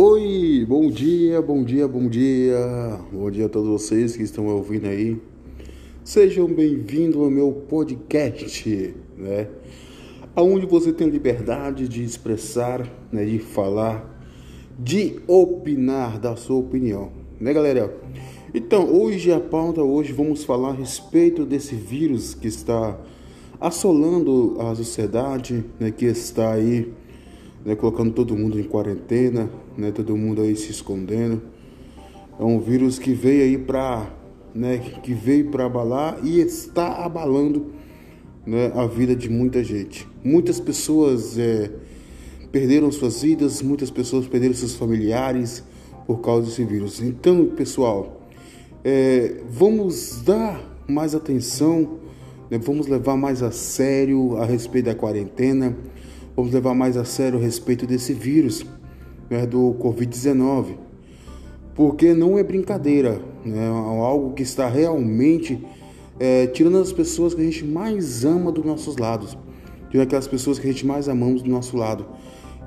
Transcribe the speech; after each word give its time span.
Oi, 0.00 0.64
bom 0.64 0.88
dia, 0.88 1.42
bom 1.42 1.64
dia, 1.64 1.88
bom 1.88 2.08
dia. 2.08 3.00
Bom 3.12 3.28
dia 3.28 3.46
a 3.46 3.48
todos 3.48 3.68
vocês 3.68 4.14
que 4.14 4.22
estão 4.22 4.46
ouvindo 4.46 4.86
aí. 4.86 5.20
Sejam 6.04 6.46
bem-vindos 6.46 7.20
ao 7.20 7.28
meu 7.28 7.50
podcast, 7.50 8.94
né? 9.16 9.48
Onde 10.36 10.66
você 10.66 10.92
tem 10.92 11.08
liberdade 11.08 11.88
de 11.88 12.04
expressar, 12.04 12.88
né, 13.10 13.24
de 13.24 13.40
falar, 13.40 14.22
de 14.78 15.16
opinar 15.26 16.20
da 16.20 16.36
sua 16.36 16.58
opinião, 16.58 17.10
né, 17.40 17.52
galera? 17.52 17.92
Então, 18.54 18.88
hoje 18.88 19.32
a 19.32 19.40
pauta 19.40 19.82
hoje 19.82 20.12
vamos 20.12 20.44
falar 20.44 20.68
a 20.68 20.74
respeito 20.74 21.44
desse 21.44 21.74
vírus 21.74 22.34
que 22.34 22.46
está 22.46 22.96
assolando 23.60 24.58
a 24.60 24.76
sociedade, 24.76 25.64
né, 25.80 25.90
que 25.90 26.04
está 26.04 26.52
aí 26.52 26.88
né, 27.68 27.76
colocando 27.76 28.10
todo 28.14 28.34
mundo 28.34 28.58
em 28.58 28.62
quarentena, 28.62 29.50
né, 29.76 29.92
todo 29.92 30.16
mundo 30.16 30.40
aí 30.40 30.56
se 30.56 30.70
escondendo. 30.70 31.42
É 32.40 32.42
um 32.42 32.58
vírus 32.58 32.98
que 32.98 33.12
veio 33.12 33.42
aí 33.42 33.58
para, 33.58 34.10
né, 34.54 34.78
que 35.02 35.12
veio 35.12 35.50
para 35.50 35.66
abalar 35.66 36.18
e 36.24 36.40
está 36.40 37.04
abalando, 37.04 37.66
né, 38.46 38.72
a 38.74 38.86
vida 38.86 39.14
de 39.14 39.28
muita 39.28 39.62
gente. 39.62 40.08
Muitas 40.24 40.58
pessoas 40.58 41.38
é, 41.38 41.70
perderam 42.50 42.90
suas 42.90 43.20
vidas, 43.20 43.60
muitas 43.60 43.90
pessoas 43.90 44.26
perderam 44.26 44.54
seus 44.54 44.74
familiares 44.74 45.62
por 46.06 46.22
causa 46.22 46.46
desse 46.46 46.64
vírus. 46.64 47.02
Então, 47.02 47.48
pessoal, 47.54 48.22
é, 48.82 49.42
vamos 49.50 50.22
dar 50.24 50.58
mais 50.88 51.14
atenção, 51.14 51.98
né, 52.50 52.56
vamos 52.56 52.86
levar 52.86 53.18
mais 53.18 53.42
a 53.42 53.50
sério 53.50 54.38
a 54.38 54.46
respeito 54.46 54.86
da 54.86 54.94
quarentena 54.94 55.76
vamos 56.38 56.52
levar 56.52 56.72
mais 56.72 56.96
a 56.96 57.04
sério 57.04 57.36
a 57.36 57.42
respeito 57.42 57.84
desse 57.84 58.14
vírus, 58.14 58.64
né, 59.28 59.44
do 59.44 59.74
Covid-19, 59.80 60.76
porque 61.74 62.14
não 62.14 62.38
é 62.38 62.44
brincadeira, 62.44 63.20
né, 63.44 63.64
é 63.64 63.68
algo 63.68 64.34
que 64.34 64.44
está 64.44 64.68
realmente 64.68 65.58
é, 66.20 66.46
tirando 66.46 66.78
as 66.78 66.92
pessoas 66.92 67.34
que 67.34 67.40
a 67.40 67.44
gente 67.44 67.64
mais 67.64 68.24
ama 68.24 68.52
dos 68.52 68.64
nossos 68.64 68.98
lados, 68.98 69.36
tirando 69.90 70.06
aquelas 70.06 70.28
pessoas 70.28 70.60
que 70.60 70.68
a 70.68 70.70
gente 70.70 70.86
mais 70.86 71.08
amamos 71.08 71.42
do 71.42 71.50
nosso 71.50 71.76
lado. 71.76 72.06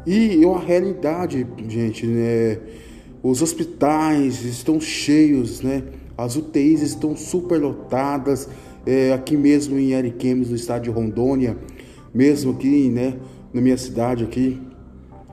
E 0.05 0.44
é 0.44 0.53
a 0.53 0.59
realidade, 0.59 1.47
gente, 1.69 2.05
né, 2.05 2.59
os 3.23 3.42
hospitais 3.42 4.44
estão 4.44 4.81
cheios, 4.81 5.61
né, 5.61 5.81
as 6.17 6.36
UTIs 6.36 6.81
estão 6.81 7.16
superlotadas, 7.16 8.49
é, 8.86 9.14
aqui 9.14 9.38
mesmo 9.38 9.80
em 9.80 9.94
Ariquemes, 9.94 10.49
no 10.49 10.58
estado 10.58 10.83
de 10.83 10.89
Rondônia, 10.89 11.55
mesmo 12.14 12.52
aqui, 12.52 12.89
né, 12.89 13.16
na 13.53 13.61
minha 13.61 13.77
cidade 13.77 14.23
aqui, 14.23 14.59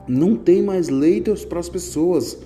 não 0.07 0.35
tem 0.35 0.61
mais 0.61 0.89
leitos 0.89 1.45
para 1.45 1.59
as 1.59 1.69
pessoas, 1.69 2.37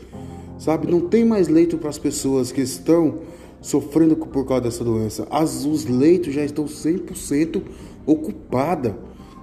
sabe? 0.58 0.90
Não 0.90 1.02
tem 1.02 1.24
mais 1.24 1.48
leito 1.48 1.78
para 1.78 1.90
as 1.90 1.98
pessoas 1.98 2.52
que 2.52 2.62
estão 2.62 3.20
sofrendo 3.62 4.16
por 4.16 4.46
causa 4.46 4.66
dessa 4.66 4.84
doença. 4.84 5.26
As, 5.32 5.66
os 5.66 5.86
leitos 5.86 6.34
já 6.34 6.44
estão 6.44 6.66
100% 6.66 7.62
ocupada, 8.06 8.98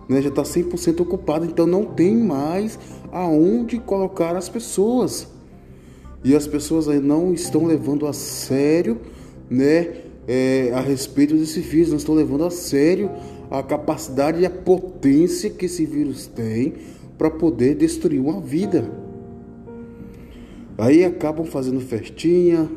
né? 0.09 0.20
Já 0.20 0.28
está 0.28 0.42
100% 0.42 1.00
ocupada, 1.00 1.47
então 1.47 1.67
não 1.67 1.84
tem 1.84 2.14
mais 2.17 2.78
aonde 3.11 3.78
colocar 3.78 4.37
as 4.37 4.48
pessoas. 4.48 5.27
E 6.22 6.37
as 6.37 6.47
pessoas 6.47 6.89
aí 6.89 7.00
não 7.00 7.33
estão 7.33 7.65
levando 7.65 8.06
a 8.06 8.12
sério, 8.12 9.00
né? 9.48 10.03
É, 10.28 10.70
a 10.75 10.81
respeito 10.81 11.34
desse 11.34 11.61
vírus, 11.61 11.89
não 11.89 11.97
estão 11.97 12.15
levando 12.15 12.44
a 12.44 12.50
sério 12.50 13.11
a 13.51 13.62
capacidade 13.62 14.41
e 14.41 14.47
a 14.47 14.51
potência 14.51 15.51
que 15.51 15.67
esse 15.67 15.84
vírus 15.84 16.27
tem 16.27 16.75
para 17.19 17.31
poder 17.31 17.75
destruir 17.75 18.20
uma 18.20 18.41
vida. 18.41 18.91
Aí 20.79 21.05
acabam 21.05 21.44
fazendo 21.44 21.81
festinha, 21.81 22.71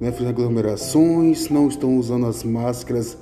né, 0.00 0.12
fazendo 0.12 0.28
aglomerações, 0.28 1.48
não 1.48 1.66
estão 1.66 1.96
usando 1.98 2.26
as 2.26 2.44
máscaras 2.44 3.16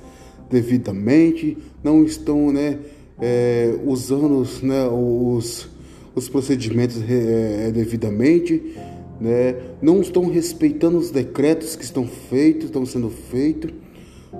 devidamente, 0.49 1.57
não 1.83 2.03
estão 2.03 2.51
né, 2.51 2.77
é, 3.19 3.73
usando 3.85 4.45
né, 4.61 4.87
os, 4.87 5.69
os 6.13 6.27
procedimentos 6.27 7.01
é, 7.09 7.71
devidamente, 7.71 8.75
né, 9.19 9.55
não 9.81 10.01
estão 10.01 10.27
respeitando 10.27 10.97
os 10.97 11.09
decretos 11.09 11.75
que 11.75 11.83
estão 11.83 12.05
feitos, 12.05 12.65
estão 12.65 12.85
sendo 12.85 13.09
feitos. 13.09 13.71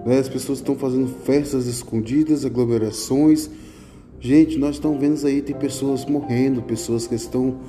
Né? 0.05 0.19
As 0.19 0.29
pessoas 0.29 0.59
estão 0.59 0.75
fazendo 0.75 1.07
festas 1.07 1.67
escondidas, 1.67 2.45
aglomerações. 2.45 3.49
Gente, 4.19 4.57
nós 4.57 4.75
estamos 4.75 4.99
vendo 4.99 5.25
aí, 5.25 5.41
tem 5.41 5.55
pessoas 5.55 6.05
morrendo, 6.05 6.61
pessoas 6.61 7.07
que 7.07 7.15
estão 7.15 7.59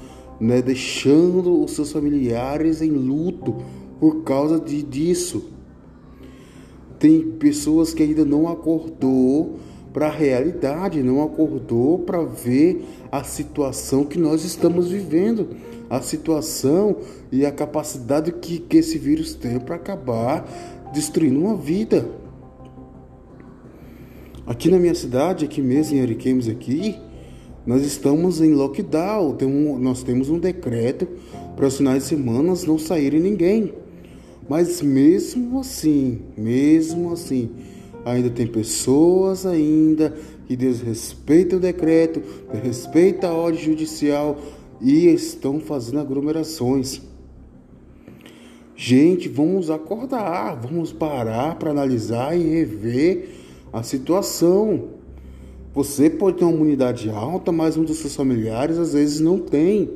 né, 0.41 0.61
deixando 0.61 1.63
os 1.63 1.73
seus 1.73 1.93
familiares 1.93 2.83
em 2.83 2.91
luto 2.91 3.57
por 3.99 4.23
causa 4.23 4.59
de, 4.59 4.83
disso. 4.83 5.51
Tem 6.99 7.23
pessoas 7.23 7.95
que 7.95 8.03
ainda 8.03 8.25
não 8.25 8.49
acordou 8.49 9.57
para 9.93 10.07
a 10.07 10.11
realidade, 10.11 11.03
não 11.03 11.23
acordou 11.23 11.99
para 11.99 12.23
ver 12.23 12.85
a 13.11 13.23
situação 13.23 14.05
que 14.05 14.19
nós 14.19 14.45
estamos 14.45 14.89
vivendo, 14.89 15.51
a 15.91 16.01
situação 16.01 16.97
e 17.31 17.45
a 17.45 17.53
capacidade 17.53 18.33
que, 18.33 18.59
que 18.59 18.79
esse 18.79 18.99
vírus 18.99 19.35
tem 19.35 19.61
para 19.61 19.77
acabar 19.77 20.49
destruindo 20.93 21.41
uma 21.41 21.57
vida. 21.57 22.09
Aqui 24.47 24.71
na 24.71 24.79
minha 24.79 24.95
cidade, 24.95 25.45
aqui 25.45 25.63
mesmo 25.63 25.97
em 25.97 26.01
Ariquemes 26.03 26.49
aqui, 26.49 26.97
nós 27.65 27.83
estamos 27.83 28.41
em 28.41 28.55
lockdown. 28.55 29.37
Tem 29.37 29.49
um, 29.49 29.79
nós 29.79 30.03
temos 30.03 30.29
um 30.29 30.39
decreto 30.39 31.07
para 31.55 31.67
os 31.67 31.77
finais 31.77 32.03
de 32.03 32.09
semana 32.09 32.55
não 32.67 32.79
saírem 32.79 33.21
ninguém. 33.21 33.73
Mas 34.49 34.83
mesmo 34.83 35.61
assim, 35.61 36.21
mesmo 36.37 37.13
assim, 37.13 37.51
ainda 38.05 38.29
tem 38.29 38.47
pessoas 38.47 39.47
ainda 39.47 40.13
que 40.47 40.57
desrespeitam 40.57 41.59
o 41.59 41.63
decreto, 41.63 42.21
desrespeitam 42.53 43.31
a 43.31 43.35
ordem 43.35 43.63
judicial 43.63 44.37
e 44.81 45.07
estão 45.07 45.61
fazendo 45.61 46.01
aglomerações. 46.01 47.01
Gente, 48.75 49.29
vamos 49.29 49.71
acordar, 49.71 50.55
vamos 50.55 50.93
parar 50.93 51.57
para 51.57 51.71
analisar 51.71 52.37
e 52.37 52.43
rever 52.43 53.29
a 53.73 53.83
situação. 53.83 54.89
Você 55.75 56.09
pode 56.09 56.39
ter 56.39 56.45
uma 56.45 56.55
imunidade 56.55 57.11
alta, 57.11 57.53
mas 57.53 57.77
um 57.77 57.85
dos 57.85 57.99
seus 57.99 58.17
familiares 58.17 58.79
às 58.79 58.95
vezes 58.95 59.21
não 59.21 59.39
tem. 59.39 59.91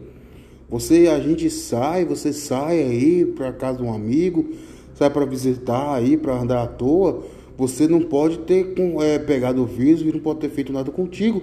Você, 0.68 1.08
a 1.08 1.18
gente 1.20 1.48
sai, 1.48 2.04
você 2.04 2.32
sai 2.32 2.82
aí 2.82 3.24
para 3.24 3.52
casa 3.52 3.78
de 3.78 3.84
um 3.84 3.92
amigo, 3.92 4.46
sai 4.94 5.08
para 5.10 5.24
visitar 5.24 5.94
aí, 5.94 6.16
para 6.16 6.38
andar 6.38 6.62
à 6.62 6.66
toa. 6.66 7.22
Você 7.56 7.88
não 7.88 8.02
pode 8.02 8.38
ter 8.40 8.74
é, 9.00 9.18
pegado 9.18 9.62
o 9.62 9.66
vírus 9.66 10.02
e 10.02 10.12
não 10.12 10.20
pode 10.20 10.40
ter 10.40 10.50
feito 10.50 10.72
nada 10.72 10.90
contigo. 10.90 11.42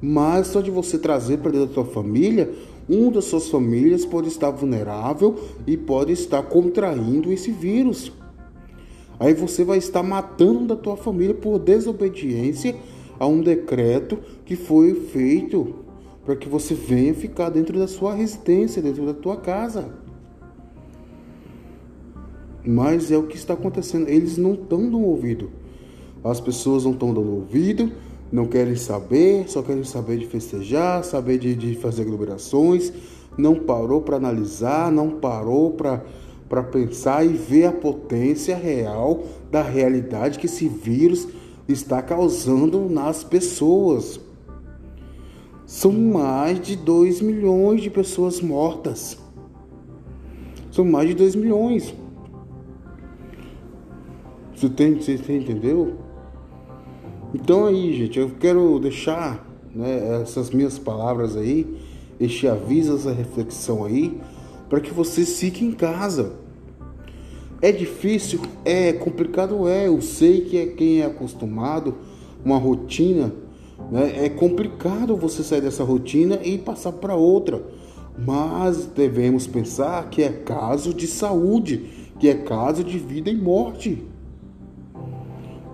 Mas 0.00 0.48
só 0.48 0.60
de 0.60 0.70
você 0.70 0.98
trazer 0.98 1.38
para 1.38 1.52
dentro 1.52 1.68
da 1.68 1.74
sua 1.74 1.84
família, 1.84 2.50
um 2.88 3.10
das 3.10 3.24
suas 3.24 3.48
famílias 3.48 4.04
pode 4.04 4.28
estar 4.28 4.50
vulnerável 4.50 5.38
e 5.66 5.76
pode 5.76 6.12
estar 6.12 6.42
contraindo 6.42 7.32
esse 7.32 7.50
vírus. 7.50 8.12
Aí 9.18 9.32
você 9.32 9.64
vai 9.64 9.78
estar 9.78 10.02
matando 10.02 10.66
da 10.66 10.76
tua 10.76 10.96
família 10.96 11.34
por 11.34 11.58
desobediência 11.58 12.76
a 13.18 13.26
um 13.26 13.40
decreto 13.40 14.18
que 14.44 14.56
foi 14.56 14.94
feito 14.94 15.74
para 16.24 16.36
que 16.36 16.48
você 16.48 16.74
venha 16.74 17.14
ficar 17.14 17.50
dentro 17.50 17.78
da 17.78 17.86
sua 17.86 18.14
residência, 18.14 18.82
dentro 18.82 19.06
da 19.06 19.14
tua 19.14 19.36
casa. 19.36 19.94
Mas 22.64 23.10
é 23.10 23.16
o 23.16 23.26
que 23.26 23.36
está 23.36 23.54
acontecendo. 23.54 24.08
Eles 24.08 24.38
não 24.38 24.54
estão 24.54 24.78
dando 24.78 25.00
ouvido. 25.00 25.50
As 26.22 26.40
pessoas 26.40 26.84
não 26.84 26.92
estão 26.92 27.12
dando 27.12 27.30
ouvido 27.30 27.92
não 28.34 28.46
querem 28.46 28.74
saber, 28.74 29.48
só 29.48 29.62
querem 29.62 29.84
saber 29.84 30.18
de 30.18 30.26
festejar, 30.26 31.04
saber 31.04 31.38
de, 31.38 31.54
de 31.54 31.76
fazer 31.76 32.02
aglomerações, 32.02 32.92
não 33.38 33.54
parou 33.54 34.02
para 34.02 34.16
analisar, 34.16 34.90
não 34.90 35.20
parou 35.20 35.70
para 35.70 36.62
pensar 36.64 37.24
e 37.24 37.28
ver 37.28 37.66
a 37.66 37.72
potência 37.72 38.56
real 38.56 39.22
da 39.52 39.62
realidade 39.62 40.40
que 40.40 40.46
esse 40.46 40.66
vírus 40.66 41.28
está 41.68 42.02
causando 42.02 42.88
nas 42.88 43.22
pessoas. 43.22 44.18
São 45.64 45.92
mais 45.92 46.60
de 46.60 46.74
2 46.74 47.20
milhões 47.20 47.82
de 47.82 47.88
pessoas 47.88 48.40
mortas. 48.40 49.16
São 50.72 50.84
mais 50.84 51.08
de 51.08 51.14
2 51.14 51.36
milhões. 51.36 51.94
Você, 54.56 54.68
tem, 54.68 54.96
você 54.96 55.14
entendeu? 55.14 56.03
Então 57.34 57.66
aí, 57.66 57.92
gente, 57.92 58.16
eu 58.16 58.30
quero 58.38 58.78
deixar 58.78 59.44
né, 59.74 60.20
essas 60.22 60.50
minhas 60.50 60.78
palavras 60.78 61.36
aí, 61.36 61.66
este 62.20 62.46
aviso, 62.46 62.94
essa 62.94 63.12
reflexão 63.12 63.84
aí, 63.84 64.20
para 64.68 64.80
que 64.80 64.94
você 64.94 65.26
fique 65.26 65.64
em 65.64 65.72
casa. 65.72 66.34
É 67.60 67.72
difícil? 67.72 68.40
É 68.64 68.92
complicado? 68.92 69.68
É. 69.68 69.88
Eu 69.88 70.00
sei 70.00 70.42
que 70.42 70.56
é 70.56 70.66
quem 70.66 71.00
é 71.00 71.06
acostumado 71.06 71.96
uma 72.44 72.56
rotina, 72.56 73.32
né? 73.90 74.24
É 74.24 74.28
complicado 74.28 75.16
você 75.16 75.42
sair 75.42 75.60
dessa 75.60 75.82
rotina 75.82 76.38
e 76.44 76.56
passar 76.56 76.92
para 76.92 77.16
outra. 77.16 77.62
mas 78.16 78.86
devemos 78.86 79.44
pensar 79.44 80.08
que 80.08 80.22
é 80.22 80.28
caso 80.28 80.94
de 80.94 81.08
saúde, 81.08 81.84
que 82.20 82.28
é 82.28 82.34
caso 82.34 82.84
de 82.84 82.96
vida 82.96 83.28
e 83.28 83.36
morte. 83.36 84.04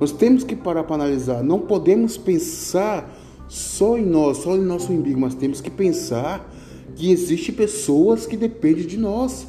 Nós 0.01 0.13
temos 0.13 0.43
que 0.43 0.57
parar 0.57 0.85
para 0.85 0.97
analisar. 0.97 1.43
Não 1.43 1.59
podemos 1.61 2.17
pensar 2.17 3.15
só 3.47 3.99
em 3.99 4.07
nós, 4.07 4.39
só 4.39 4.57
em 4.57 4.63
nosso 4.63 4.93
umbigo, 4.93 5.21
mas 5.21 5.35
temos 5.35 5.61
que 5.61 5.71
pensar 5.71 6.51
que 6.97 7.13
existe 7.13 7.53
pessoas 7.53 8.27
que 8.27 8.37
dependem 8.37 8.87
de 8.87 8.97
nós, 8.97 9.47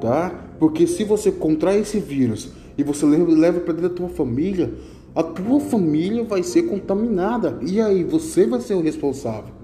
tá? 0.00 0.46
Porque 0.58 0.86
se 0.86 1.04
você 1.04 1.30
contrai 1.30 1.80
esse 1.80 1.98
vírus 1.98 2.50
e 2.76 2.82
você 2.82 3.06
leva 3.06 3.60
para 3.60 3.72
dentro 3.72 3.88
da 3.88 3.94
tua 3.94 4.08
família, 4.08 4.74
a 5.14 5.22
tua 5.22 5.60
família 5.60 6.22
vai 6.24 6.42
ser 6.42 6.62
contaminada. 6.62 7.58
E 7.62 7.80
aí, 7.80 8.04
você 8.04 8.46
vai 8.46 8.60
ser 8.60 8.74
o 8.74 8.80
responsável. 8.80 9.54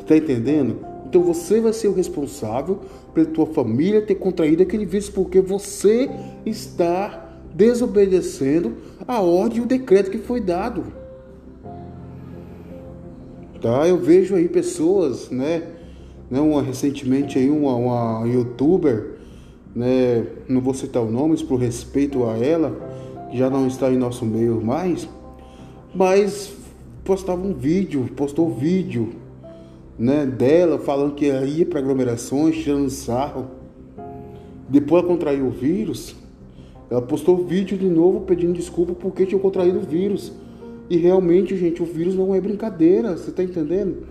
Está 0.00 0.16
entendendo? 0.16 0.78
Então 1.06 1.22
você 1.22 1.60
vai 1.60 1.72
ser 1.72 1.88
o 1.88 1.94
responsável 1.94 2.80
pela 3.14 3.26
tua 3.26 3.46
família 3.46 4.02
ter 4.02 4.16
contraído 4.16 4.62
aquele 4.62 4.84
vírus 4.84 5.08
porque 5.08 5.40
você 5.40 6.10
está 6.44 7.23
desobedecendo 7.54 8.74
a 9.06 9.20
ordem 9.20 9.58
e 9.58 9.60
o 9.60 9.66
decreto 9.66 10.10
que 10.10 10.18
foi 10.18 10.40
dado. 10.40 10.84
Tá? 13.62 13.88
Eu 13.88 13.96
vejo 13.96 14.34
aí 14.34 14.48
pessoas, 14.48 15.30
né? 15.30 15.62
né 16.30 16.40
uma, 16.40 16.60
recentemente 16.60 17.38
aí 17.38 17.48
uma, 17.48 17.74
uma 17.74 18.26
youtuber, 18.26 19.14
né? 19.74 20.26
Não 20.48 20.60
vou 20.60 20.74
citar 20.74 21.02
o 21.02 21.10
nome 21.10 21.42
por 21.44 21.56
respeito 21.56 22.26
a 22.26 22.36
ela, 22.36 22.76
que 23.30 23.38
já 23.38 23.48
não 23.48 23.66
está 23.66 23.90
em 23.90 23.96
nosso 23.96 24.24
meio 24.26 24.60
mais, 24.60 25.08
mas 25.94 26.52
postava 27.04 27.40
um 27.40 27.54
vídeo, 27.54 28.08
postou 28.14 28.52
vídeo, 28.52 29.14
né? 29.98 30.26
Dela 30.26 30.78
falando 30.78 31.14
que 31.14 31.26
ia 31.26 31.64
para 31.64 31.78
aglomerações, 31.78 32.56
tirando 32.56 32.90
sarro. 32.90 33.46
Depois 34.68 35.04
contraiu 35.04 35.46
o 35.46 35.50
vírus 35.50 36.16
ela 36.94 37.02
postou 37.02 37.38
vídeo 37.38 37.76
de 37.76 37.88
novo 37.88 38.20
pedindo 38.20 38.52
desculpa 38.52 38.94
porque 38.94 39.26
tinha 39.26 39.40
contraído 39.40 39.78
o 39.78 39.82
vírus. 39.82 40.32
E 40.88 40.96
realmente, 40.96 41.56
gente, 41.56 41.82
o 41.82 41.84
vírus 41.84 42.14
não 42.14 42.32
é 42.32 42.40
brincadeira, 42.40 43.16
você 43.16 43.30
está 43.30 43.42
entendendo? 43.42 44.06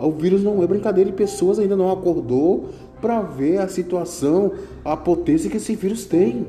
O 0.00 0.10
vírus 0.10 0.42
não 0.42 0.60
é 0.60 0.66
brincadeira 0.66 1.10
e 1.10 1.12
pessoas 1.12 1.60
ainda 1.60 1.76
não 1.76 1.92
acordou 1.92 2.70
para 3.00 3.22
ver 3.22 3.58
a 3.58 3.68
situação, 3.68 4.50
a 4.84 4.96
potência 4.96 5.48
que 5.48 5.58
esse 5.58 5.76
vírus 5.76 6.06
tem. 6.06 6.44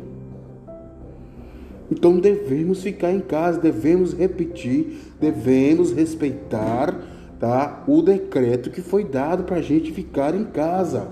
Então 1.92 2.20
devemos 2.20 2.82
ficar 2.82 3.12
em 3.12 3.20
casa, 3.20 3.62
devemos 3.62 4.12
repetir, 4.12 5.02
devemos 5.22 5.92
respeitar 5.92 7.00
tá, 7.40 7.84
o 7.88 8.02
decreto 8.02 8.72
que 8.72 8.82
foi 8.82 9.04
dado 9.04 9.44
para 9.44 9.58
a 9.58 9.62
gente 9.62 9.92
ficar 9.92 10.34
em 10.34 10.46
casa. 10.46 11.10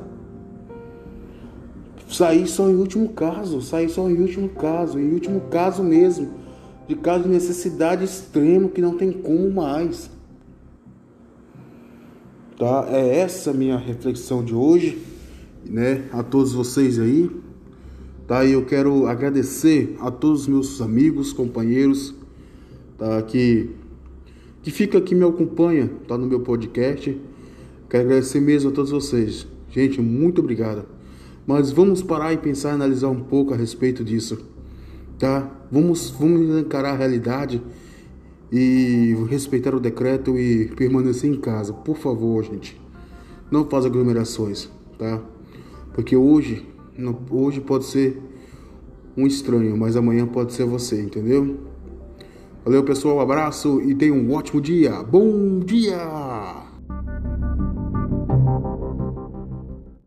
Sair 2.13 2.45
só 2.45 2.69
em 2.69 2.75
último 2.75 3.09
caso, 3.09 3.59
sair 3.59 3.89
só 3.89 4.07
em 4.07 4.21
último 4.21 4.49
caso, 4.49 4.99
em 4.99 5.11
último 5.11 5.41
caso 5.49 5.83
mesmo, 5.83 6.29
de 6.87 6.93
caso 6.93 7.23
de 7.23 7.29
necessidade 7.29 8.03
extrema 8.03 8.69
que 8.69 8.79
não 8.79 8.95
tem 8.95 9.11
como 9.11 9.49
mais. 9.51 10.11
Tá? 12.55 12.85
É 12.89 13.17
essa 13.17 13.51
minha 13.51 13.77
reflexão 13.77 14.43
de 14.43 14.53
hoje, 14.53 14.99
né? 15.65 16.03
A 16.11 16.21
todos 16.21 16.53
vocês 16.53 16.99
aí. 16.99 17.31
Tá? 18.27 18.45
E 18.45 18.51
eu 18.51 18.63
quero 18.63 19.07
agradecer 19.07 19.97
a 19.99 20.11
todos 20.11 20.41
os 20.41 20.47
meus 20.47 20.81
amigos, 20.81 21.33
companheiros, 21.33 22.13
tá? 22.95 23.23
Que 23.23 23.71
que 24.61 24.69
fica 24.69 24.99
aqui 24.99 25.15
me 25.15 25.25
acompanha, 25.25 25.89
tá 26.07 26.15
no 26.15 26.27
meu 26.27 26.41
podcast. 26.41 27.19
Quero 27.89 28.05
agradecer 28.05 28.39
mesmo 28.39 28.69
a 28.69 28.73
todos 28.73 28.91
vocês. 28.91 29.47
Gente, 29.69 29.99
muito 29.99 30.39
obrigado. 30.39 30.92
Mas 31.45 31.71
vamos 31.71 32.01
parar 32.01 32.33
e 32.33 32.37
pensar 32.37 32.69
e 32.69 32.73
analisar 32.73 33.09
um 33.09 33.19
pouco 33.19 33.53
a 33.53 33.57
respeito 33.57 34.03
disso, 34.03 34.45
tá? 35.19 35.49
Vamos, 35.71 36.09
vamos 36.09 36.57
encarar 36.59 36.91
a 36.91 36.97
realidade 36.97 37.61
e 38.51 39.15
respeitar 39.29 39.73
o 39.75 39.79
decreto 39.79 40.37
e 40.37 40.67
permanecer 40.75 41.29
em 41.29 41.35
casa, 41.35 41.73
por 41.73 41.97
favor, 41.97 42.43
gente. 42.43 42.79
Não 43.51 43.65
faça 43.65 43.87
aglomerações, 43.87 44.69
tá? 44.97 45.21
Porque 45.93 46.15
hoje, 46.15 46.65
hoje 47.29 47.59
pode 47.59 47.85
ser 47.85 48.21
um 49.17 49.27
estranho, 49.27 49.75
mas 49.77 49.95
amanhã 49.95 50.25
pode 50.25 50.53
ser 50.53 50.65
você, 50.65 51.01
entendeu? 51.01 51.57
Valeu, 52.63 52.83
pessoal, 52.83 53.17
um 53.17 53.19
abraço 53.19 53.81
e 53.81 53.93
tenha 53.93 54.13
um 54.13 54.31
ótimo 54.33 54.61
dia. 54.61 55.03
Bom 55.03 55.59
dia! 55.59 56.62